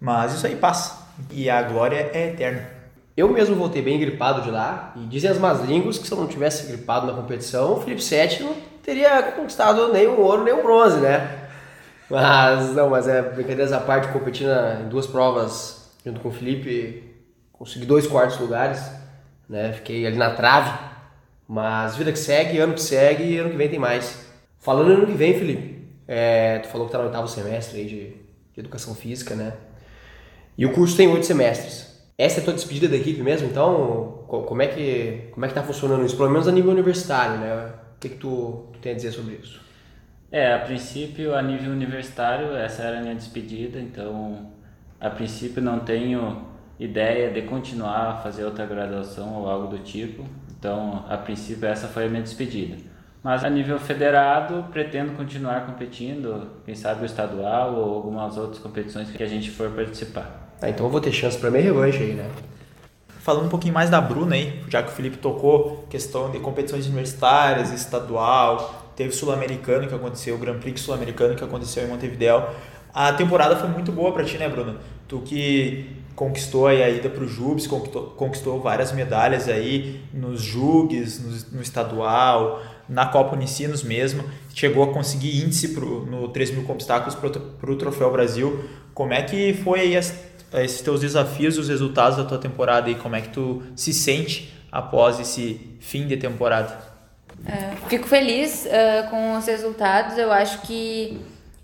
mas 0.00 0.32
isso 0.32 0.46
aí 0.46 0.56
passa 0.56 0.97
e 1.30 1.48
a 1.48 1.62
glória 1.62 2.10
é 2.12 2.28
eterna. 2.28 2.78
Eu 3.16 3.28
mesmo 3.28 3.56
voltei 3.56 3.82
bem 3.82 3.98
gripado 3.98 4.42
de 4.42 4.50
lá 4.50 4.92
e 4.96 5.00
dizem 5.06 5.30
as 5.30 5.38
más 5.38 5.64
línguas 5.64 5.98
que 5.98 6.06
se 6.06 6.12
eu 6.12 6.18
não 6.18 6.28
tivesse 6.28 6.68
gripado 6.68 7.06
na 7.06 7.12
competição, 7.12 7.72
o 7.72 7.80
Felipe 7.80 8.02
Sete 8.02 8.42
não 8.42 8.54
teria 8.82 9.22
conquistado 9.32 9.92
nem 9.92 10.06
o 10.06 10.20
ouro 10.20 10.44
nem 10.44 10.54
o 10.54 10.62
bronze, 10.62 10.98
né? 11.00 11.48
Mas 12.08 12.74
não, 12.74 12.88
mas 12.88 13.08
é 13.08 13.20
brincadeiras 13.20 13.72
à 13.72 13.80
parte, 13.80 14.12
competi 14.12 14.44
em 14.44 14.88
duas 14.88 15.06
provas 15.06 15.90
junto 16.06 16.20
com 16.20 16.28
o 16.28 16.32
Felipe, 16.32 17.12
consegui 17.52 17.84
dois 17.84 18.06
quartos 18.06 18.38
lugares, 18.38 18.80
né? 19.48 19.72
Fiquei 19.72 20.06
ali 20.06 20.16
na 20.16 20.30
trave, 20.30 20.78
mas 21.46 21.96
vida 21.96 22.12
que 22.12 22.18
segue, 22.18 22.58
ano 22.58 22.74
que 22.74 22.82
segue 22.82 23.36
ano 23.38 23.50
que 23.50 23.56
vem 23.56 23.68
tem 23.68 23.78
mais. 23.78 24.26
Falando 24.60 24.92
ano 24.92 25.06
que 25.06 25.12
vem, 25.12 25.38
Felipe, 25.38 25.88
é, 26.06 26.60
tu 26.60 26.68
falou 26.68 26.86
que 26.86 26.92
tá 26.92 26.98
no 26.98 27.04
oitavo 27.04 27.28
semestre 27.28 27.80
aí 27.80 27.86
de, 27.86 28.10
de 28.54 28.60
educação 28.60 28.94
física, 28.94 29.34
né? 29.34 29.52
E 30.58 30.66
o 30.66 30.72
curso 30.72 30.96
tem 30.96 31.06
oito 31.06 31.24
semestres. 31.24 31.86
Essa 32.18 32.40
é 32.40 32.42
a 32.42 32.44
tua 32.44 32.52
despedida 32.52 32.88
da 32.88 32.96
equipe 32.96 33.22
mesmo? 33.22 33.46
Então, 33.46 34.24
como 34.26 34.60
é 34.60 34.66
que 34.66 35.28
como 35.30 35.46
é 35.46 35.48
que 35.48 35.54
tá 35.54 35.62
funcionando 35.62 36.04
isso? 36.04 36.16
Pelo 36.16 36.30
menos 36.30 36.48
a 36.48 36.52
nível 36.52 36.72
universitário, 36.72 37.38
né? 37.38 37.74
O 37.94 38.00
que, 38.00 38.08
que 38.08 38.16
tu, 38.16 38.66
tu 38.72 38.80
tem 38.80 38.90
a 38.90 38.94
dizer 38.96 39.12
sobre 39.12 39.36
isso? 39.36 39.60
É, 40.32 40.52
a 40.52 40.58
princípio, 40.58 41.32
a 41.32 41.40
nível 41.40 41.70
universitário, 41.70 42.56
essa 42.56 42.82
era 42.82 42.98
a 42.98 43.00
minha 43.00 43.14
despedida, 43.14 43.78
então, 43.78 44.50
a 45.00 45.08
princípio 45.08 45.62
não 45.62 45.78
tenho 45.78 46.44
ideia 46.78 47.30
de 47.30 47.42
continuar 47.42 48.10
a 48.10 48.16
fazer 48.16 48.44
outra 48.44 48.66
graduação 48.66 49.34
ou 49.34 49.48
algo 49.48 49.68
do 49.68 49.78
tipo. 49.78 50.24
Então, 50.58 51.04
a 51.08 51.16
princípio, 51.16 51.68
essa 51.68 51.86
foi 51.86 52.06
a 52.06 52.08
minha 52.08 52.22
despedida. 52.22 52.76
Mas 53.22 53.44
a 53.44 53.48
nível 53.48 53.78
federado, 53.78 54.64
pretendo 54.72 55.12
continuar 55.16 55.66
competindo, 55.66 56.62
quem 56.64 56.74
sabe 56.74 57.02
o 57.02 57.06
estadual 57.06 57.76
ou 57.76 57.94
algumas 57.94 58.36
outras 58.36 58.58
competições 58.58 59.08
que 59.08 59.22
a 59.22 59.26
gente 59.26 59.50
for 59.50 59.70
participar. 59.70 60.47
Ah, 60.60 60.68
então 60.68 60.86
eu 60.86 60.90
vou 60.90 61.00
ter 61.00 61.12
chance 61.12 61.38
para 61.38 61.50
minha 61.50 61.62
revanche 61.62 61.98
aí, 61.98 62.14
né? 62.14 62.28
Falando 63.20 63.46
um 63.46 63.48
pouquinho 63.48 63.74
mais 63.74 63.90
da 63.90 64.00
Bruna 64.00 64.34
aí, 64.34 64.60
já 64.68 64.82
que 64.82 64.90
o 64.90 64.92
Felipe 64.92 65.18
tocou 65.18 65.84
questão 65.88 66.30
de 66.30 66.38
competições 66.40 66.86
universitárias, 66.86 67.72
estadual, 67.72 68.92
teve 68.96 69.12
sul-americano 69.12 69.86
que 69.86 69.94
aconteceu, 69.94 70.34
o 70.34 70.38
Grand 70.38 70.58
Prix 70.58 70.80
sul-americano 70.80 71.36
que 71.36 71.44
aconteceu 71.44 71.84
em 71.84 71.88
Montevideo. 71.88 72.42
A 72.92 73.12
temporada 73.12 73.54
foi 73.56 73.68
muito 73.68 73.92
boa 73.92 74.12
para 74.12 74.24
ti, 74.24 74.38
né, 74.38 74.48
Bruna? 74.48 74.76
Tu 75.06 75.20
que 75.20 75.96
conquistou 76.16 76.66
aí 76.66 76.82
a 76.82 76.90
ida 76.90 77.08
para 77.08 77.22
o 77.22 77.28
Jubes, 77.28 77.66
conquistou, 77.68 78.06
conquistou, 78.16 78.60
várias 78.60 78.90
medalhas 78.90 79.48
aí 79.48 80.02
nos 80.12 80.42
Jugs, 80.42 81.20
no, 81.20 81.58
no, 81.58 81.62
estadual, 81.62 82.60
na 82.88 83.06
Copa 83.06 83.36
Unicinos 83.36 83.84
mesmo, 83.84 84.24
chegou 84.52 84.82
a 84.82 84.92
conseguir 84.92 85.44
índice 85.44 85.68
pro, 85.68 86.04
no 86.04 86.26
3 86.28 86.50
mil 86.50 86.68
obstáculos 86.68 87.14
para 87.14 87.70
o 87.70 87.76
Troféu 87.76 88.10
Brasil. 88.10 88.64
Como 88.92 89.12
é 89.12 89.22
que 89.22 89.54
foi 89.62 89.80
aí 89.80 89.96
esses 90.54 90.80
teus 90.80 91.00
desafios 91.00 91.56
e 91.56 91.60
os 91.60 91.68
resultados 91.68 92.16
da 92.16 92.24
tua 92.24 92.38
temporada 92.38 92.88
e 92.88 92.94
como 92.94 93.16
é 93.16 93.20
que 93.20 93.28
tu 93.28 93.62
se 93.76 93.92
sente 93.92 94.52
após 94.70 95.20
esse 95.20 95.76
fim 95.80 96.06
de 96.06 96.16
temporada? 96.16 96.78
Uh, 97.40 97.88
fico 97.88 98.06
feliz 98.06 98.66
uh, 98.66 99.10
com 99.10 99.36
os 99.36 99.46
resultados, 99.46 100.18
eu 100.18 100.32
acho 100.32 100.62
que 100.62 101.18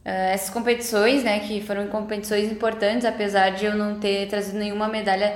Uh, 0.05 0.35
essas 0.35 0.51
competições, 0.51 1.25
né, 1.25 1.41
que 1.41 1.63
foram 1.63 1.87
competições 1.87 2.53
importantes, 2.53 3.07
apesar 3.07 3.53
de 3.53 3.65
eu 3.65 3.75
não 3.75 3.99
ter 3.99 4.29
trazido 4.29 4.59
nenhuma 4.59 4.87
medalha 4.87 5.33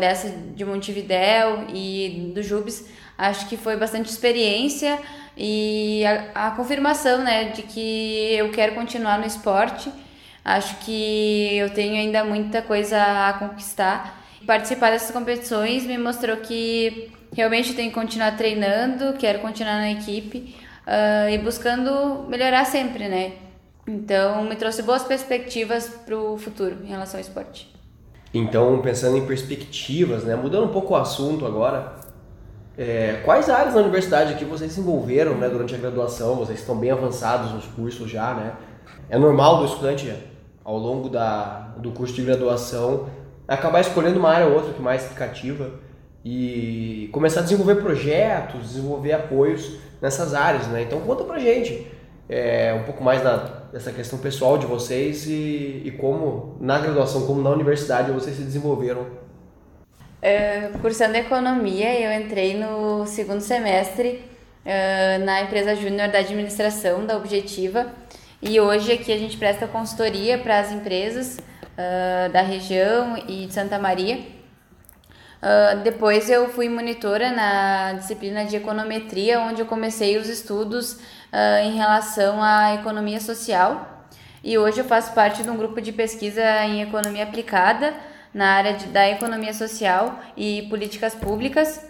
dessa 0.00 0.28
de 0.28 0.64
Montevidéu 0.64 1.66
e 1.72 2.32
do 2.34 2.42
Jubes, 2.42 2.84
acho 3.16 3.48
que 3.48 3.56
foi 3.56 3.76
bastante 3.76 4.10
experiência 4.10 4.98
e 5.36 6.02
a, 6.04 6.48
a, 6.48 6.50
confirmação, 6.50 7.22
né, 7.22 7.50
de 7.50 7.62
que 7.62 8.34
eu 8.34 8.50
quero 8.50 8.74
continuar 8.74 9.18
no 9.18 9.26
esporte. 9.26 9.90
Acho 10.44 10.76
que 10.78 11.56
eu 11.56 11.70
tenho 11.70 11.94
ainda 11.94 12.24
muita 12.24 12.62
coisa 12.62 12.98
a 13.00 13.32
conquistar. 13.34 14.20
Participar 14.46 14.90
dessas 14.90 15.10
competições 15.12 15.84
me 15.84 15.96
mostrou 15.96 16.38
que 16.38 17.12
realmente 17.32 17.74
tenho 17.74 17.90
que 17.90 17.94
continuar 17.94 18.36
treinando, 18.36 19.14
quero 19.14 19.38
continuar 19.38 19.76
na 19.76 19.92
equipe 19.92 20.56
uh, 20.86 21.30
e 21.30 21.38
buscando 21.38 22.26
melhorar 22.28 22.64
sempre, 22.64 23.08
né? 23.08 23.32
Então, 23.86 24.44
me 24.44 24.56
trouxe 24.56 24.82
boas 24.82 25.02
perspectivas 25.02 25.88
para 26.04 26.16
o 26.16 26.36
futuro 26.36 26.78
em 26.84 26.88
relação 26.88 27.18
ao 27.18 27.20
esporte. 27.20 27.72
Então, 28.34 28.80
pensando 28.80 29.16
em 29.16 29.26
perspectivas, 29.26 30.24
né, 30.24 30.34
mudando 30.34 30.64
um 30.64 30.72
pouco 30.72 30.94
o 30.94 30.96
assunto 30.96 31.44
agora, 31.44 31.96
é, 32.78 33.20
quais 33.24 33.50
áreas 33.50 33.74
da 33.74 33.80
universidade 33.80 34.32
aqui 34.32 34.44
vocês 34.44 34.72
se 34.72 34.80
envolveram 34.80 35.34
né, 35.34 35.48
durante 35.48 35.74
a 35.74 35.78
graduação? 35.78 36.36
Vocês 36.36 36.60
estão 36.60 36.76
bem 36.76 36.90
avançados 36.90 37.52
nos 37.52 37.66
cursos 37.66 38.10
já, 38.10 38.32
né? 38.34 38.54
É 39.10 39.18
normal 39.18 39.58
do 39.58 39.66
estudante, 39.66 40.14
ao 40.64 40.78
longo 40.78 41.08
da, 41.08 41.74
do 41.78 41.90
curso 41.92 42.14
de 42.14 42.22
graduação, 42.22 43.08
acabar 43.46 43.80
escolhendo 43.80 44.18
uma 44.18 44.30
área 44.30 44.46
ou 44.46 44.54
outra 44.54 44.72
que 44.72 44.78
é 44.78 44.82
mais 44.82 45.02
significativa 45.02 45.70
e 46.24 47.08
começar 47.12 47.40
a 47.40 47.42
desenvolver 47.42 47.76
projetos, 47.76 48.60
desenvolver 48.68 49.12
apoios 49.12 49.78
nessas 50.00 50.34
áreas, 50.34 50.66
né? 50.68 50.82
Então, 50.82 51.00
conta 51.00 51.24
pra 51.24 51.38
gente 51.38 51.86
é, 52.28 52.72
um 52.74 52.84
pouco 52.84 53.02
mais 53.02 53.22
da, 53.22 53.36
dessa 53.72 53.92
questão 53.92 54.18
pessoal 54.18 54.56
de 54.56 54.66
vocês 54.66 55.26
e, 55.26 55.82
e 55.84 55.90
como 55.98 56.56
na 56.60 56.78
graduação, 56.78 57.26
como 57.26 57.42
na 57.42 57.50
universidade 57.50 58.12
vocês 58.12 58.36
se 58.36 58.42
desenvolveram. 58.42 59.02
Uh, 60.22 60.78
cursando 60.80 61.16
economia, 61.16 62.00
eu 62.00 62.22
entrei 62.22 62.56
no 62.56 63.04
segundo 63.06 63.40
semestre 63.40 64.24
uh, 64.64 65.24
na 65.24 65.42
empresa 65.42 65.74
júnior 65.74 66.08
da 66.10 66.20
administração 66.20 67.04
da 67.04 67.16
Objetiva 67.16 67.86
e 68.42 68.60
hoje 68.60 68.92
aqui 68.92 69.12
a 69.12 69.16
gente 69.16 69.36
presta 69.36 69.68
consultoria 69.68 70.36
para 70.36 70.58
as 70.58 70.72
empresas 70.72 71.38
uh, 71.38 72.32
da 72.32 72.42
região 72.42 73.16
e 73.28 73.46
de 73.46 73.54
Santa 73.54 73.78
Maria. 73.78 74.18
depois 75.84 76.28
eu 76.28 76.48
fui 76.48 76.68
monitora 76.68 77.30
na 77.30 77.92
disciplina 77.94 78.44
de 78.44 78.56
econometria, 78.56 79.40
onde 79.40 79.62
eu 79.62 79.66
comecei 79.66 80.16
os 80.16 80.28
estudos 80.28 80.94
uh, 80.94 81.64
em 81.64 81.76
relação 81.76 82.42
à 82.42 82.74
economia 82.74 83.20
social. 83.20 84.06
E 84.42 84.58
hoje 84.58 84.80
eu 84.80 84.84
faço 84.84 85.12
parte 85.14 85.44
de 85.44 85.48
um 85.48 85.56
grupo 85.56 85.80
de 85.80 85.92
pesquisa 85.92 86.64
em 86.64 86.82
economia 86.82 87.22
aplicada 87.22 87.94
na 88.34 88.54
área 88.54 88.74
de, 88.74 88.86
da 88.86 89.08
economia 89.08 89.54
social 89.54 90.18
e 90.36 90.62
políticas 90.68 91.14
públicas 91.14 91.80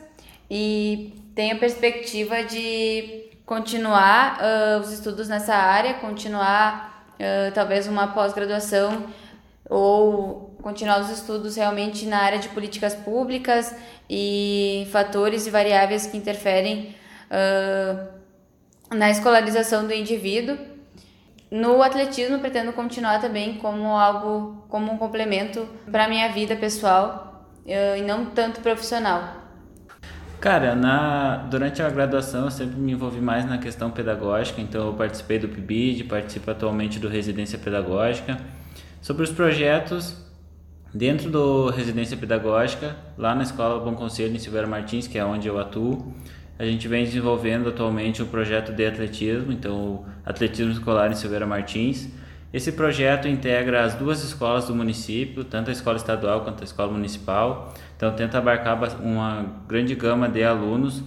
e 0.50 1.14
tenho 1.34 1.56
a 1.56 1.58
perspectiva 1.58 2.42
de 2.42 3.21
continuar 3.52 4.38
uh, 4.40 4.80
os 4.80 4.90
estudos 4.90 5.28
nessa 5.28 5.54
área, 5.54 5.92
continuar 5.92 7.04
uh, 7.16 7.52
talvez 7.52 7.86
uma 7.86 8.06
pós-graduação 8.06 9.04
ou 9.68 10.56
continuar 10.62 11.02
os 11.02 11.10
estudos 11.10 11.56
realmente 11.56 12.06
na 12.06 12.16
área 12.16 12.38
de 12.38 12.48
políticas 12.48 12.94
públicas 12.94 13.76
e 14.08 14.88
fatores 14.90 15.46
e 15.46 15.50
variáveis 15.50 16.06
que 16.06 16.16
interferem 16.16 16.96
uh, 17.28 18.08
na 18.90 19.10
escolarização 19.10 19.86
do 19.86 19.92
indivíduo. 19.92 20.56
No 21.50 21.82
atletismo, 21.82 22.38
pretendo 22.38 22.72
continuar 22.72 23.20
também 23.20 23.58
como 23.58 23.86
algo, 23.88 24.64
como 24.70 24.90
um 24.90 24.96
complemento 24.96 25.68
para 25.90 26.06
a 26.06 26.08
minha 26.08 26.32
vida 26.32 26.56
pessoal 26.56 27.46
e 27.66 28.00
não 28.00 28.24
tanto 28.24 28.62
profissional. 28.62 29.41
Cara, 30.42 30.74
na, 30.74 31.36
durante 31.36 31.80
a 31.80 31.88
graduação 31.88 32.46
eu 32.46 32.50
sempre 32.50 32.74
me 32.76 32.90
envolvi 32.90 33.20
mais 33.20 33.48
na 33.48 33.58
questão 33.58 33.92
pedagógica, 33.92 34.60
então 34.60 34.88
eu 34.88 34.92
participei 34.92 35.38
do 35.38 35.48
PIBID, 35.48 36.02
participo 36.02 36.50
atualmente 36.50 36.98
do 36.98 37.06
Residência 37.06 37.56
Pedagógica. 37.56 38.36
Sobre 39.00 39.22
os 39.22 39.30
projetos, 39.30 40.16
dentro 40.92 41.30
do 41.30 41.70
Residência 41.70 42.16
Pedagógica, 42.16 42.96
lá 43.16 43.36
na 43.36 43.44
Escola 43.44 43.78
Bom 43.78 43.94
Conselho 43.94 44.34
em 44.34 44.38
Silveira 44.40 44.66
Martins, 44.66 45.06
que 45.06 45.16
é 45.16 45.24
onde 45.24 45.46
eu 45.46 45.60
atuo, 45.60 46.12
a 46.58 46.64
gente 46.64 46.88
vem 46.88 47.04
desenvolvendo 47.04 47.68
atualmente 47.68 48.20
um 48.20 48.26
projeto 48.26 48.72
de 48.72 48.84
atletismo, 48.84 49.52
então 49.52 50.04
Atletismo 50.26 50.72
Escolar 50.72 51.12
em 51.12 51.14
Silveira 51.14 51.46
Martins. 51.46 52.08
Esse 52.52 52.72
projeto 52.72 53.26
integra 53.26 53.82
as 53.82 53.94
duas 53.94 54.22
escolas 54.22 54.66
do 54.66 54.74
município, 54.74 55.42
tanto 55.42 55.70
a 55.70 55.72
escola 55.72 55.96
estadual 55.96 56.42
quanto 56.42 56.60
a 56.60 56.64
escola 56.64 56.92
municipal. 56.92 57.72
Então 57.96 58.12
tenta 58.14 58.36
abarcar 58.36 58.78
uma 59.00 59.46
grande 59.66 59.94
gama 59.94 60.28
de 60.28 60.44
alunos. 60.44 61.02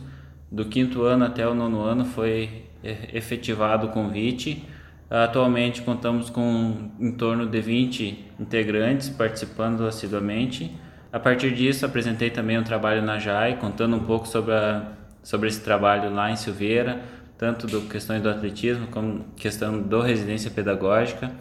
Do 0.52 0.66
quinto 0.66 1.04
ano 1.04 1.26
até 1.26 1.48
o 1.48 1.54
nono 1.54 1.82
ano 1.82 2.04
foi 2.04 2.64
efetivado 2.84 3.88
o 3.88 3.90
convite. 3.92 4.68
Atualmente 5.08 5.84
contamos 5.84 6.32
com 6.32 6.90
em 7.00 7.12
torno 7.12 7.46
de 7.46 7.62
20 7.62 8.32
integrantes 8.40 9.10
participando 9.10 9.86
assiduamente. 9.86 10.76
A 11.14 11.20
partir 11.20 11.54
disso, 11.54 11.86
apresentei 11.86 12.32
também 12.32 12.58
um 12.58 12.64
trabalho 12.64 13.02
na 13.04 13.18
JAI, 13.20 13.58
contando 13.58 13.96
um 13.96 14.04
pouco 14.04 14.28
sobre 14.28 14.54
a 14.54 14.96
sobre 15.26 15.50
esse 15.50 15.62
trabalho 15.62 16.14
lá 16.14 16.30
em 16.30 16.36
Silveira, 16.36 17.02
tanto 17.38 17.68
do 17.68 17.82
questões 17.82 18.22
do 18.22 18.30
atletismo 18.30 18.88
como 18.88 19.26
questão 19.36 19.82
do 19.82 20.02
residência 20.02 20.50
pedagógica. 20.50 21.32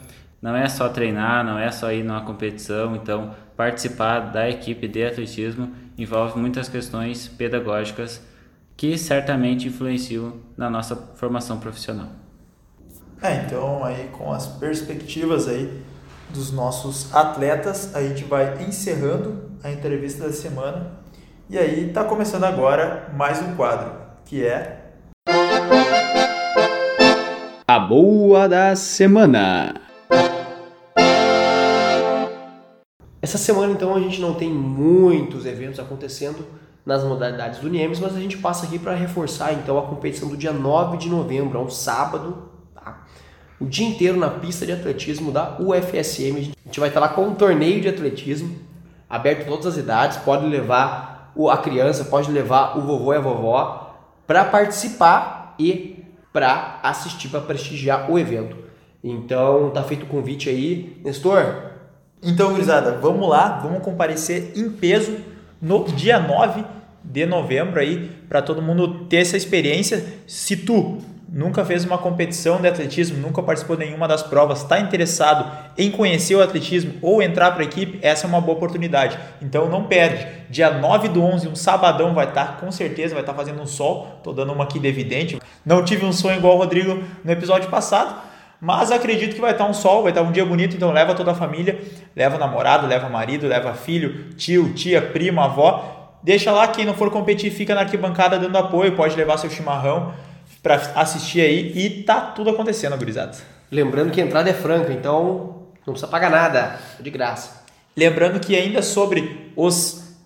Não 0.41 0.55
é 0.55 0.69
só 0.69 0.89
treinar, 0.89 1.45
não 1.45 1.59
é 1.59 1.71
só 1.71 1.93
ir 1.93 2.03
numa 2.03 2.21
competição, 2.21 2.95
então 2.97 3.35
participar 3.57 4.21
da 4.21 4.49
equipe 4.49 4.87
de 4.87 5.05
atletismo 5.05 5.73
envolve 5.97 6.39
muitas 6.39 6.69
questões 6.69 7.29
pedagógicas 7.29 8.21
que 8.77 8.99
certamente 8.99 9.69
influenciam 9.69 10.35
na 10.57 10.69
nossa 10.69 10.97
formação 11.15 11.59
profissional. 11.61 12.09
É, 13.23 13.37
então 13.37 13.85
aí 13.85 14.09
com 14.13 14.33
as 14.33 14.47
perspectivas 14.47 15.49
aí 15.49 15.83
dos 16.31 16.53
nossos 16.53 17.15
atletas, 17.15 17.95
a 17.95 18.03
gente 18.03 18.25
vai 18.25 18.63
encerrando 18.65 19.51
a 19.63 19.71
entrevista 19.71 20.27
da 20.27 20.33
semana 20.33 20.91
e 21.49 21.57
aí 21.57 21.89
está 21.89 22.05
começando 22.05 22.45
agora 22.45 23.11
mais 23.17 23.41
um 23.41 23.55
quadro, 23.55 23.93
que 24.25 24.45
é 24.45 24.84
a 27.67 27.79
boa 27.79 28.47
da 28.47 28.77
semana. 28.77 29.81
Essa 33.23 33.39
semana 33.39 33.73
então 33.73 33.97
a 33.97 34.01
gente 34.01 34.21
não 34.21 34.35
tem 34.35 34.51
muitos 34.51 35.47
eventos 35.47 35.81
acontecendo 35.81 36.45
nas 36.85 37.03
modalidades 37.03 37.61
do 37.61 37.71
Niemes, 37.71 37.99
mas 37.99 38.15
a 38.15 38.21
gente 38.21 38.37
passa 38.37 38.67
aqui 38.67 38.79
para 38.79 38.95
reforçar 38.95 39.55
então 39.55 39.79
a 39.79 39.83
competição 39.87 40.29
do 40.29 40.37
dia 40.37 40.53
9 40.53 40.99
de 40.99 41.09
novembro, 41.09 41.59
é 41.59 41.63
um 41.63 41.71
sábado, 41.71 42.51
tá? 42.75 43.07
o 43.59 43.65
dia 43.65 43.89
inteiro 43.89 44.19
na 44.19 44.29
pista 44.29 44.67
de 44.67 44.73
atletismo 44.73 45.33
da 45.33 45.57
UFSM. 45.59 46.53
A 46.65 46.67
gente 46.67 46.81
vai 46.81 46.91
estar 46.91 47.01
lá 47.01 47.09
com 47.09 47.29
um 47.29 47.35
torneio 47.35 47.81
de 47.81 47.89
atletismo, 47.89 48.55
aberto 49.09 49.41
a 49.41 49.45
todas 49.47 49.65
as 49.65 49.79
idades, 49.79 50.19
pode 50.19 50.45
levar 50.45 51.33
a 51.51 51.57
criança, 51.57 52.05
pode 52.05 52.31
levar 52.31 52.77
o 52.77 52.83
vovô 52.83 53.15
e 53.15 53.17
a 53.17 53.21
vovó 53.21 53.97
para 54.27 54.45
participar 54.45 55.55
e 55.59 55.94
para 56.35 56.81
assistir, 56.83 57.29
para 57.29 57.41
prestigiar 57.41 58.11
o 58.11 58.19
evento. 58.19 58.57
Então 59.05 59.71
tá 59.71 59.85
feito 59.85 60.03
o 60.03 60.07
convite 60.07 60.51
aí, 60.51 61.01
Nestor. 61.05 61.71
Então, 62.21 62.51
gurizada, 62.51 62.99
vamos 63.01 63.29
lá, 63.29 63.61
vamos 63.63 63.85
comparecer 63.85 64.53
em 64.57 64.69
peso 64.69 65.17
no 65.63 65.85
dia 65.85 66.19
9 66.19 66.65
de 67.05 67.25
novembro 67.25 67.79
aí 67.79 68.11
para 68.29 68.43
todo 68.43 68.61
mundo 68.61 69.05
ter 69.05 69.19
essa 69.19 69.37
experiência. 69.37 70.05
Se 70.27 70.57
tu 70.57 70.99
nunca 71.35 71.65
fez 71.65 71.85
uma 71.85 71.99
competição 71.99 72.61
de 72.61 72.69
atletismo, 72.69 73.19
nunca 73.19 73.43
participou 73.43 73.77
de 73.77 73.85
nenhuma 73.85 74.07
das 74.07 74.23
provas, 74.23 74.63
está 74.63 74.79
interessado 74.79 75.51
em 75.77 75.91
conhecer 75.91 76.37
o 76.37 76.43
atletismo 76.43 76.95
ou 77.03 77.21
entrar 77.21 77.51
para 77.51 77.63
a 77.63 77.65
equipe, 77.65 77.99
essa 78.03 78.25
é 78.25 78.29
uma 78.29 78.41
boa 78.41 78.57
oportunidade. 78.57 79.19
Então 79.43 79.69
não 79.69 79.83
perde. 79.83 80.25
Dia 80.49 80.71
9 80.71 81.09
do 81.09 81.21
11, 81.21 81.49
um 81.49 81.57
sabadão 81.57 82.15
vai 82.15 82.29
estar, 82.29 82.47
tá, 82.47 82.53
com 82.53 82.71
certeza, 82.71 83.15
vai 83.15 83.23
estar 83.25 83.33
tá 83.33 83.39
fazendo 83.39 83.61
um 83.61 83.67
sol. 83.67 84.21
Tô 84.23 84.33
dando 84.33 84.53
uma 84.53 84.63
aqui 84.63 84.79
de 84.79 84.87
evidente. 84.87 85.41
Não 85.67 85.85
tive 85.85 86.07
um 86.07 86.13
sonho 86.13 86.37
igual 86.37 86.55
o 86.55 86.59
Rodrigo 86.59 87.03
no 87.25 87.33
episódio 87.33 87.69
passado, 87.69 88.15
mas 88.61 88.93
acredito 88.93 89.35
que 89.35 89.41
vai 89.41 89.51
estar 89.51 89.67
um 89.67 89.75
sol, 89.75 90.05
vai 90.05 90.13
estar 90.13 90.23
um 90.23 90.31
dia 90.31 90.47
bonito, 90.47 90.77
então 90.77 90.93
leva 90.93 91.15
toda 91.15 91.33
a 91.33 91.35
família, 91.35 91.81
leva 92.15 92.39
namorado, 92.39 92.87
leva 92.87 93.09
marido, 93.09 93.49
leva 93.49 93.75
filho, 93.75 94.31
tio, 94.37 94.73
tia, 94.73 95.03
prima, 95.03 95.47
avó. 95.47 96.13
Deixa 96.23 96.53
lá, 96.53 96.69
quem 96.69 96.85
não 96.85 96.95
for 96.95 97.11
competir 97.11 97.51
fica 97.51 97.75
na 97.75 97.81
arquibancada 97.81 98.39
dando 98.39 98.57
apoio, 98.57 98.95
pode 98.95 99.17
levar 99.17 99.37
seu 99.37 99.51
chimarrão 99.51 100.15
para 100.65 100.77
assistir 100.95 101.43
aí 101.43 101.73
e 101.77 102.03
tá 102.05 102.23
tudo 102.23 102.49
acontecendo, 102.49 102.97
gurizada. 102.97 103.37
Lembrando 103.71 104.11
que 104.11 104.21
a 104.21 104.25
entrada 104.25 104.49
é 104.49 104.55
franca, 104.55 104.95
então 104.95 105.67
não 105.87 105.93
precisa 105.93 106.09
pagar 106.09 106.31
nada, 106.31 106.79
é 106.99 107.03
de 107.03 107.11
graça. 107.11 107.65
Lembrando 107.95 108.41
que 108.41 108.57
ainda 108.57 108.81
sobre 108.81 109.53
os 109.55 110.17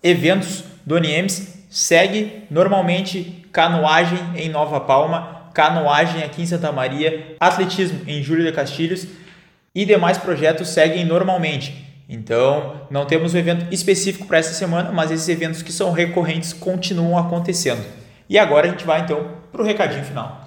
eventos 0.00 0.62
do 0.86 0.96
Niemes, 0.98 1.66
segue 1.68 2.44
normalmente 2.48 3.44
canoagem 3.52 4.18
em 4.36 4.48
Nova 4.48 4.80
Palma, 4.80 5.50
canoagem 5.52 6.22
aqui 6.22 6.42
em 6.42 6.46
Santa 6.46 6.70
Maria, 6.70 7.34
atletismo 7.40 8.00
em 8.06 8.22
Júlio 8.22 8.46
de 8.46 8.52
Castilhos 8.52 9.04
e 9.74 9.84
demais 9.84 10.16
projetos 10.16 10.68
seguem 10.68 11.04
normalmente. 11.04 11.86
Então, 12.08 12.82
não 12.88 13.04
temos 13.04 13.34
um 13.34 13.38
evento 13.38 13.66
específico 13.74 14.26
para 14.26 14.38
essa 14.38 14.54
semana, 14.54 14.92
mas 14.92 15.10
esses 15.10 15.28
eventos 15.28 15.60
que 15.60 15.72
são 15.72 15.90
recorrentes 15.90 16.52
continuam 16.52 17.18
acontecendo. 17.18 17.84
E 18.28 18.38
agora 18.38 18.66
a 18.66 18.70
gente 18.70 18.84
vai 18.84 19.00
então 19.00 19.26
para 19.50 19.62
o 19.62 19.64
recadinho 19.64 20.04
final. 20.04 20.40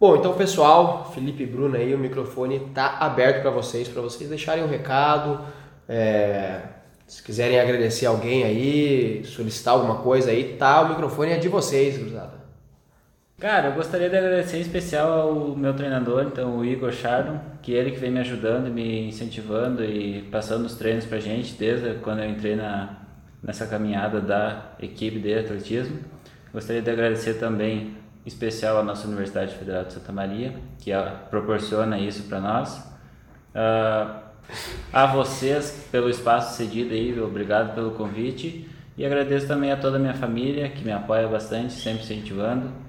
Bom, 0.00 0.16
então 0.16 0.32
pessoal, 0.32 1.10
Felipe 1.14 1.42
e 1.42 1.46
Bruno 1.46 1.76
aí, 1.76 1.94
o 1.94 1.98
microfone 1.98 2.56
está 2.56 2.98
aberto 2.98 3.42
para 3.42 3.50
vocês, 3.50 3.86
para 3.86 4.00
vocês 4.00 4.28
deixarem 4.30 4.64
um 4.64 4.68
recado, 4.68 5.40
é, 5.86 6.60
se 7.06 7.22
quiserem 7.22 7.58
agradecer 7.58 8.06
alguém 8.06 8.44
aí, 8.44 9.24
solicitar 9.24 9.74
alguma 9.74 9.96
coisa 9.96 10.30
aí, 10.30 10.56
tá, 10.58 10.82
o 10.82 10.88
microfone 10.90 11.32
é 11.32 11.38
de 11.38 11.48
vocês, 11.48 11.98
cruzada. 11.98 12.45
Cara, 13.38 13.68
eu 13.68 13.74
gostaria 13.74 14.08
de 14.08 14.16
agradecer 14.16 14.56
em 14.56 14.62
especial 14.62 15.28
ao 15.28 15.54
meu 15.54 15.74
treinador, 15.74 16.22
então 16.22 16.56
o 16.56 16.64
Igor 16.64 16.90
Chardon, 16.90 17.38
que 17.60 17.74
é 17.76 17.80
ele 17.80 17.90
que 17.90 17.98
vem 17.98 18.10
me 18.10 18.18
ajudando, 18.20 18.72
me 18.72 19.08
incentivando 19.08 19.84
e 19.84 20.22
passando 20.32 20.64
os 20.64 20.74
treinos 20.76 21.04
pra 21.04 21.20
gente 21.20 21.52
desde 21.52 21.96
quando 21.96 22.20
eu 22.20 22.30
entrei 22.30 22.56
na, 22.56 22.96
nessa 23.42 23.66
caminhada 23.66 24.22
da 24.22 24.72
equipe 24.80 25.18
de 25.18 25.34
atletismo. 25.34 25.98
Gostaria 26.50 26.80
de 26.80 26.90
agradecer 26.90 27.34
também 27.34 27.98
especial 28.24 28.78
à 28.78 28.82
nossa 28.82 29.06
Universidade 29.06 29.54
Federal 29.54 29.84
de 29.84 29.92
Santa 29.92 30.12
Maria, 30.12 30.54
que 30.78 30.90
proporciona 31.28 31.98
isso 31.98 32.22
para 32.22 32.40
nós. 32.40 32.78
Uh, 33.54 34.18
a 34.90 35.06
vocês 35.12 35.86
pelo 35.92 36.08
espaço 36.08 36.56
cedido 36.56 36.94
aí, 36.94 37.20
obrigado 37.20 37.74
pelo 37.74 37.90
convite. 37.90 38.66
E 38.96 39.04
agradeço 39.04 39.46
também 39.46 39.70
a 39.70 39.76
toda 39.76 39.98
a 39.98 40.00
minha 40.00 40.14
família, 40.14 40.70
que 40.70 40.82
me 40.82 40.92
apoia 40.92 41.28
bastante, 41.28 41.74
sempre 41.74 42.02
incentivando. 42.02 42.85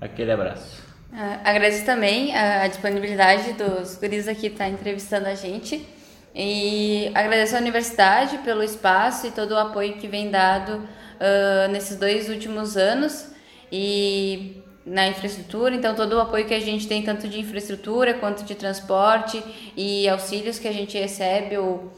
Aquele 0.00 0.32
abraço. 0.32 0.82
Uh, 1.12 1.40
agradeço 1.44 1.84
também 1.84 2.34
a, 2.34 2.62
a, 2.62 2.68
disponibilidade 2.68 3.52
dos 3.54 3.96
guris 3.96 4.28
aqui 4.28 4.46
estar 4.46 4.64
tá 4.64 4.70
entrevistando 4.70 5.26
a 5.26 5.34
gente. 5.34 5.86
E 6.34 7.10
agradeço 7.14 7.56
à 7.56 7.58
universidade 7.58 8.38
pelo 8.38 8.62
espaço 8.62 9.26
e 9.26 9.30
todo 9.32 9.50
o 9.50 9.58
apoio 9.58 9.94
que 9.94 10.06
vem 10.06 10.30
dado 10.30 10.76
uh, 10.76 11.70
nesses 11.70 11.98
dois 11.98 12.28
últimos 12.28 12.76
anos. 12.76 13.28
E 13.72 14.62
na 14.86 15.06
infraestrutura, 15.08 15.74
então 15.74 15.94
todo 15.94 16.14
o 16.14 16.20
apoio 16.20 16.46
que 16.46 16.54
a 16.54 16.60
gente 16.60 16.88
tem, 16.88 17.02
tanto 17.02 17.28
de 17.28 17.38
infraestrutura 17.38 18.14
quanto 18.14 18.44
de 18.44 18.54
transporte 18.54 19.42
e 19.76 20.08
auxílios 20.08 20.58
que 20.58 20.66
a 20.66 20.72
gente 20.72 20.98
recebe, 20.98 21.58
o 21.58 21.64
uh, 21.64 21.90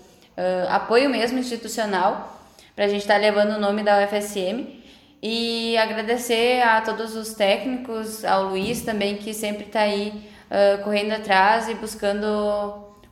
apoio 0.69 1.09
mesmo 1.09 1.39
institucional, 1.39 2.41
para 2.75 2.87
a 2.87 2.89
gente 2.89 3.03
estar 3.03 3.15
tá 3.15 3.21
levando 3.21 3.53
o 3.53 3.61
nome 3.61 3.83
da 3.83 4.05
UFSM. 4.05 4.82
E 5.23 5.77
agradecer 5.77 6.63
a 6.63 6.81
todos 6.81 7.15
os 7.15 7.33
técnicos, 7.35 8.25
ao 8.25 8.49
Luiz 8.49 8.83
também, 8.83 9.17
que 9.17 9.33
sempre 9.33 9.67
está 9.67 9.83
aí 9.83 10.13
uh, 10.51 10.83
correndo 10.83 11.13
atrás 11.13 11.69
e 11.69 11.75
buscando 11.75 12.27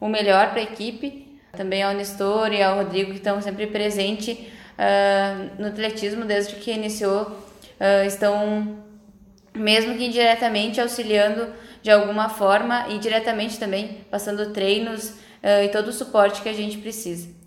o 0.00 0.08
melhor 0.08 0.50
para 0.50 0.58
a 0.58 0.64
equipe. 0.64 1.38
Também 1.52 1.82
ao 1.82 1.94
Nestor 1.94 2.52
e 2.52 2.62
ao 2.62 2.76
Rodrigo, 2.76 3.10
que 3.10 3.18
estão 3.18 3.40
sempre 3.40 3.66
presentes 3.68 4.36
uh, 4.36 5.50
no 5.60 5.68
atletismo 5.68 6.24
desde 6.24 6.56
que 6.56 6.72
iniciou, 6.72 7.48
estão 8.06 8.78
mesmo 9.54 9.96
que 9.96 10.04
indiretamente 10.04 10.80
auxiliando 10.80 11.48
de 11.82 11.90
alguma 11.90 12.28
forma 12.28 12.86
e 12.88 12.98
diretamente 12.98 13.58
também 13.58 14.04
passando 14.10 14.52
treinos 14.52 15.10
uh, 15.10 15.64
e 15.64 15.68
todo 15.68 15.88
o 15.88 15.92
suporte 15.92 16.42
que 16.42 16.48
a 16.48 16.52
gente 16.52 16.78
precisa. 16.78 17.39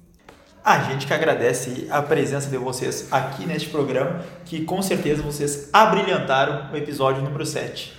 A 0.65 0.79
gente 0.83 1.05
que 1.05 1.13
agradece 1.13 1.87
a 1.89 2.01
presença 2.01 2.49
de 2.49 2.55
vocês 2.55 3.11
aqui 3.11 3.45
neste 3.45 3.67
programa, 3.67 4.21
que 4.45 4.63
com 4.63 4.81
certeza 4.81 5.21
vocês 5.21 5.69
abrilhantaram 5.73 6.71
o 6.71 6.77
episódio 6.77 7.21
número 7.21 7.45
7. 7.45 7.93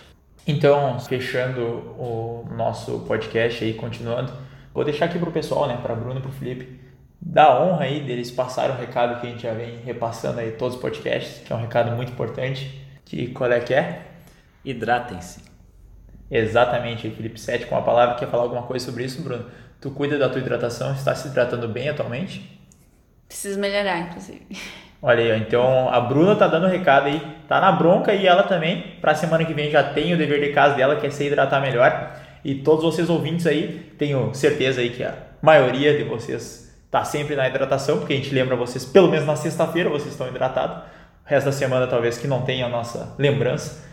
Então, 0.47 0.99
fechando 0.99 1.61
o 1.61 2.49
nosso 2.57 3.01
podcast 3.01 3.63
aí, 3.63 3.75
continuando, 3.75 4.33
vou 4.73 4.83
deixar 4.83 5.05
aqui 5.05 5.19
para 5.19 5.29
o 5.29 5.33
pessoal, 5.33 5.69
né, 5.69 5.79
para 5.83 5.95
Bruno 5.95 6.21
e 6.21 6.23
para 6.23 6.31
o 6.31 6.33
Felipe, 6.33 6.81
da 7.21 7.63
honra 7.63 7.85
aí 7.85 8.01
deles 8.01 8.31
passarem 8.31 8.75
o 8.75 8.79
recado 8.79 9.21
que 9.21 9.27
a 9.27 9.31
gente 9.31 9.43
já 9.43 9.53
vem 9.53 9.81
repassando 9.85 10.41
aí 10.41 10.53
todos 10.53 10.77
os 10.77 10.81
podcasts, 10.81 11.47
que 11.47 11.53
é 11.53 11.57
um 11.57 11.61
recado 11.61 11.95
muito 11.95 12.13
importante 12.13 12.83
que 13.05 13.27
qual 13.27 13.53
é 13.53 13.61
que 13.61 13.75
é? 13.75 14.07
Hidratem-se. 14.65 15.43
Exatamente, 16.31 17.11
Felipe 17.11 17.39
7 17.39 17.67
com 17.67 17.77
a 17.77 17.83
palavra. 17.83 18.15
Quer 18.15 18.31
falar 18.31 18.45
alguma 18.45 18.63
coisa 18.63 18.87
sobre 18.87 19.05
isso, 19.05 19.21
Bruno? 19.21 19.45
Tu 19.85 19.91
cuida 19.91 20.17
da 20.17 20.31
tua 20.31 20.41
hidratação, 20.41 20.95
está 20.95 21.15
se 21.15 21.29
hidratando 21.29 21.69
bem 21.69 21.91
atualmente? 21.91 22.59
Preciso 23.29 23.61
melhorar, 23.61 23.99
inclusive. 23.99 24.47
Olha 25.03 25.35
aí, 25.35 25.39
então 25.43 25.91
a 25.91 26.01
Bruna 26.01 26.35
tá 26.35 26.47
dando 26.47 26.67
um 26.67 26.71
recado 26.71 27.09
aí, 27.09 27.21
tá 27.47 27.61
na 27.61 27.71
bronca 27.71 28.15
e 28.15 28.27
ela 28.27 28.45
também, 28.45 28.97
pra 29.03 29.15
semana 29.15 29.45
que 29.45 29.53
vem 29.53 29.71
já 29.71 29.83
tem 29.83 30.15
o 30.15 30.17
dever 30.17 30.41
de 30.41 30.55
casa 30.55 30.75
dela, 30.75 30.97
que 30.97 31.07
é 31.07 31.11
se 31.11 31.27
hidratar 31.27 31.61
melhor. 31.61 32.17
E 32.43 32.55
todos 32.55 32.83
vocês 32.83 33.11
ouvintes 33.11 33.47
aí, 33.47 33.93
tenho 33.99 34.33
certeza 34.33 34.81
aí 34.81 34.89
que 34.89 35.05
a 35.05 35.19
maioria 35.43 35.95
de 35.99 36.05
vocês 36.05 36.75
tá 36.91 37.05
sempre 37.05 37.37
na 37.37 37.47
hidratação, 37.47 37.99
porque 37.99 38.15
a 38.15 38.17
gente 38.17 38.35
lembra 38.35 38.57
vocês, 38.57 38.87
pelo 38.87 39.11
menos 39.11 39.27
na 39.27 39.37
sexta-feira 39.37 39.91
vocês 39.91 40.13
estão 40.13 40.27
hidratados. 40.27 40.79
O 40.79 40.83
resto 41.27 41.45
da 41.45 41.53
semana 41.53 41.87
talvez 41.87 42.17
que 42.17 42.27
não 42.27 42.41
tenha 42.41 42.65
a 42.65 42.71
nossa 42.71 43.15
lembrança. 43.19 43.85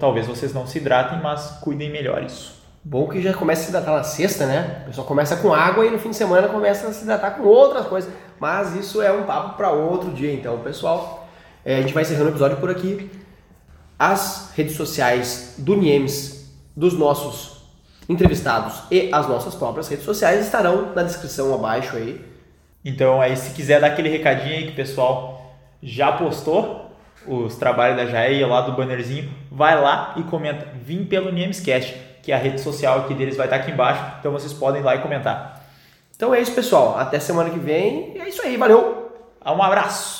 talvez 0.00 0.26
vocês 0.26 0.54
não 0.54 0.66
se 0.66 0.78
hidratem, 0.78 1.20
mas 1.20 1.58
cuidem 1.60 1.90
melhor 1.90 2.22
isso. 2.22 2.57
Bom 2.88 3.06
que 3.06 3.20
já 3.20 3.34
começa 3.34 3.60
a 3.60 3.64
se 3.64 3.68
hidratar 3.68 3.92
na 3.92 4.02
sexta, 4.02 4.46
né? 4.46 4.80
O 4.84 4.86
pessoal 4.86 5.06
começa 5.06 5.36
com 5.36 5.52
água 5.52 5.84
e 5.84 5.90
no 5.90 5.98
fim 5.98 6.08
de 6.08 6.16
semana 6.16 6.48
começa 6.48 6.88
a 6.88 6.92
se 6.94 7.02
hidratar 7.02 7.32
com 7.32 7.42
outras 7.42 7.86
coisas. 7.86 8.10
Mas 8.40 8.74
isso 8.74 9.02
é 9.02 9.12
um 9.12 9.24
papo 9.24 9.58
para 9.58 9.70
outro 9.70 10.10
dia, 10.10 10.32
então, 10.32 10.58
pessoal. 10.60 11.28
É, 11.62 11.76
a 11.76 11.82
gente 11.82 11.92
vai 11.92 12.02
encerrando 12.02 12.28
o 12.28 12.32
episódio 12.32 12.56
por 12.56 12.70
aqui. 12.70 13.10
As 13.98 14.52
redes 14.56 14.74
sociais 14.74 15.56
do 15.58 15.76
Niemes, 15.76 16.50
dos 16.74 16.94
nossos 16.94 17.62
entrevistados 18.08 18.84
e 18.90 19.10
as 19.12 19.28
nossas 19.28 19.54
próprias 19.54 19.86
redes 19.86 20.06
sociais 20.06 20.42
estarão 20.42 20.94
na 20.94 21.02
descrição 21.02 21.52
abaixo 21.52 21.94
aí. 21.94 22.24
Então 22.82 23.20
aí 23.20 23.36
se 23.36 23.50
quiser 23.50 23.82
dar 23.82 23.88
aquele 23.88 24.08
recadinho 24.08 24.54
aí 24.54 24.64
que 24.64 24.72
o 24.72 24.76
pessoal 24.76 25.52
já 25.82 26.10
postou 26.12 26.90
os 27.26 27.54
trabalhos 27.56 27.98
da 27.98 28.06
Jair 28.06 28.48
lá 28.48 28.62
do 28.62 28.72
bannerzinho, 28.72 29.30
vai 29.52 29.78
lá 29.78 30.14
e 30.16 30.22
comenta. 30.22 30.68
Vim 30.82 31.04
pelo 31.04 31.30
Niemescast, 31.30 32.07
que 32.28 32.32
é 32.32 32.34
a 32.34 32.38
rede 32.38 32.60
social 32.60 32.98
aqui 32.98 33.14
deles 33.14 33.38
vai 33.38 33.46
estar 33.46 33.56
aqui 33.56 33.70
embaixo, 33.70 34.04
então 34.20 34.30
vocês 34.30 34.52
podem 34.52 34.82
ir 34.82 34.84
lá 34.84 34.94
e 34.94 34.98
comentar. 34.98 35.64
Então 36.14 36.34
é 36.34 36.38
isso, 36.38 36.52
pessoal. 36.52 36.98
Até 36.98 37.18
semana 37.18 37.48
que 37.48 37.58
vem. 37.58 38.20
É 38.20 38.28
isso 38.28 38.42
aí, 38.42 38.54
valeu! 38.54 39.16
Um 39.46 39.62
abraço! 39.62 40.17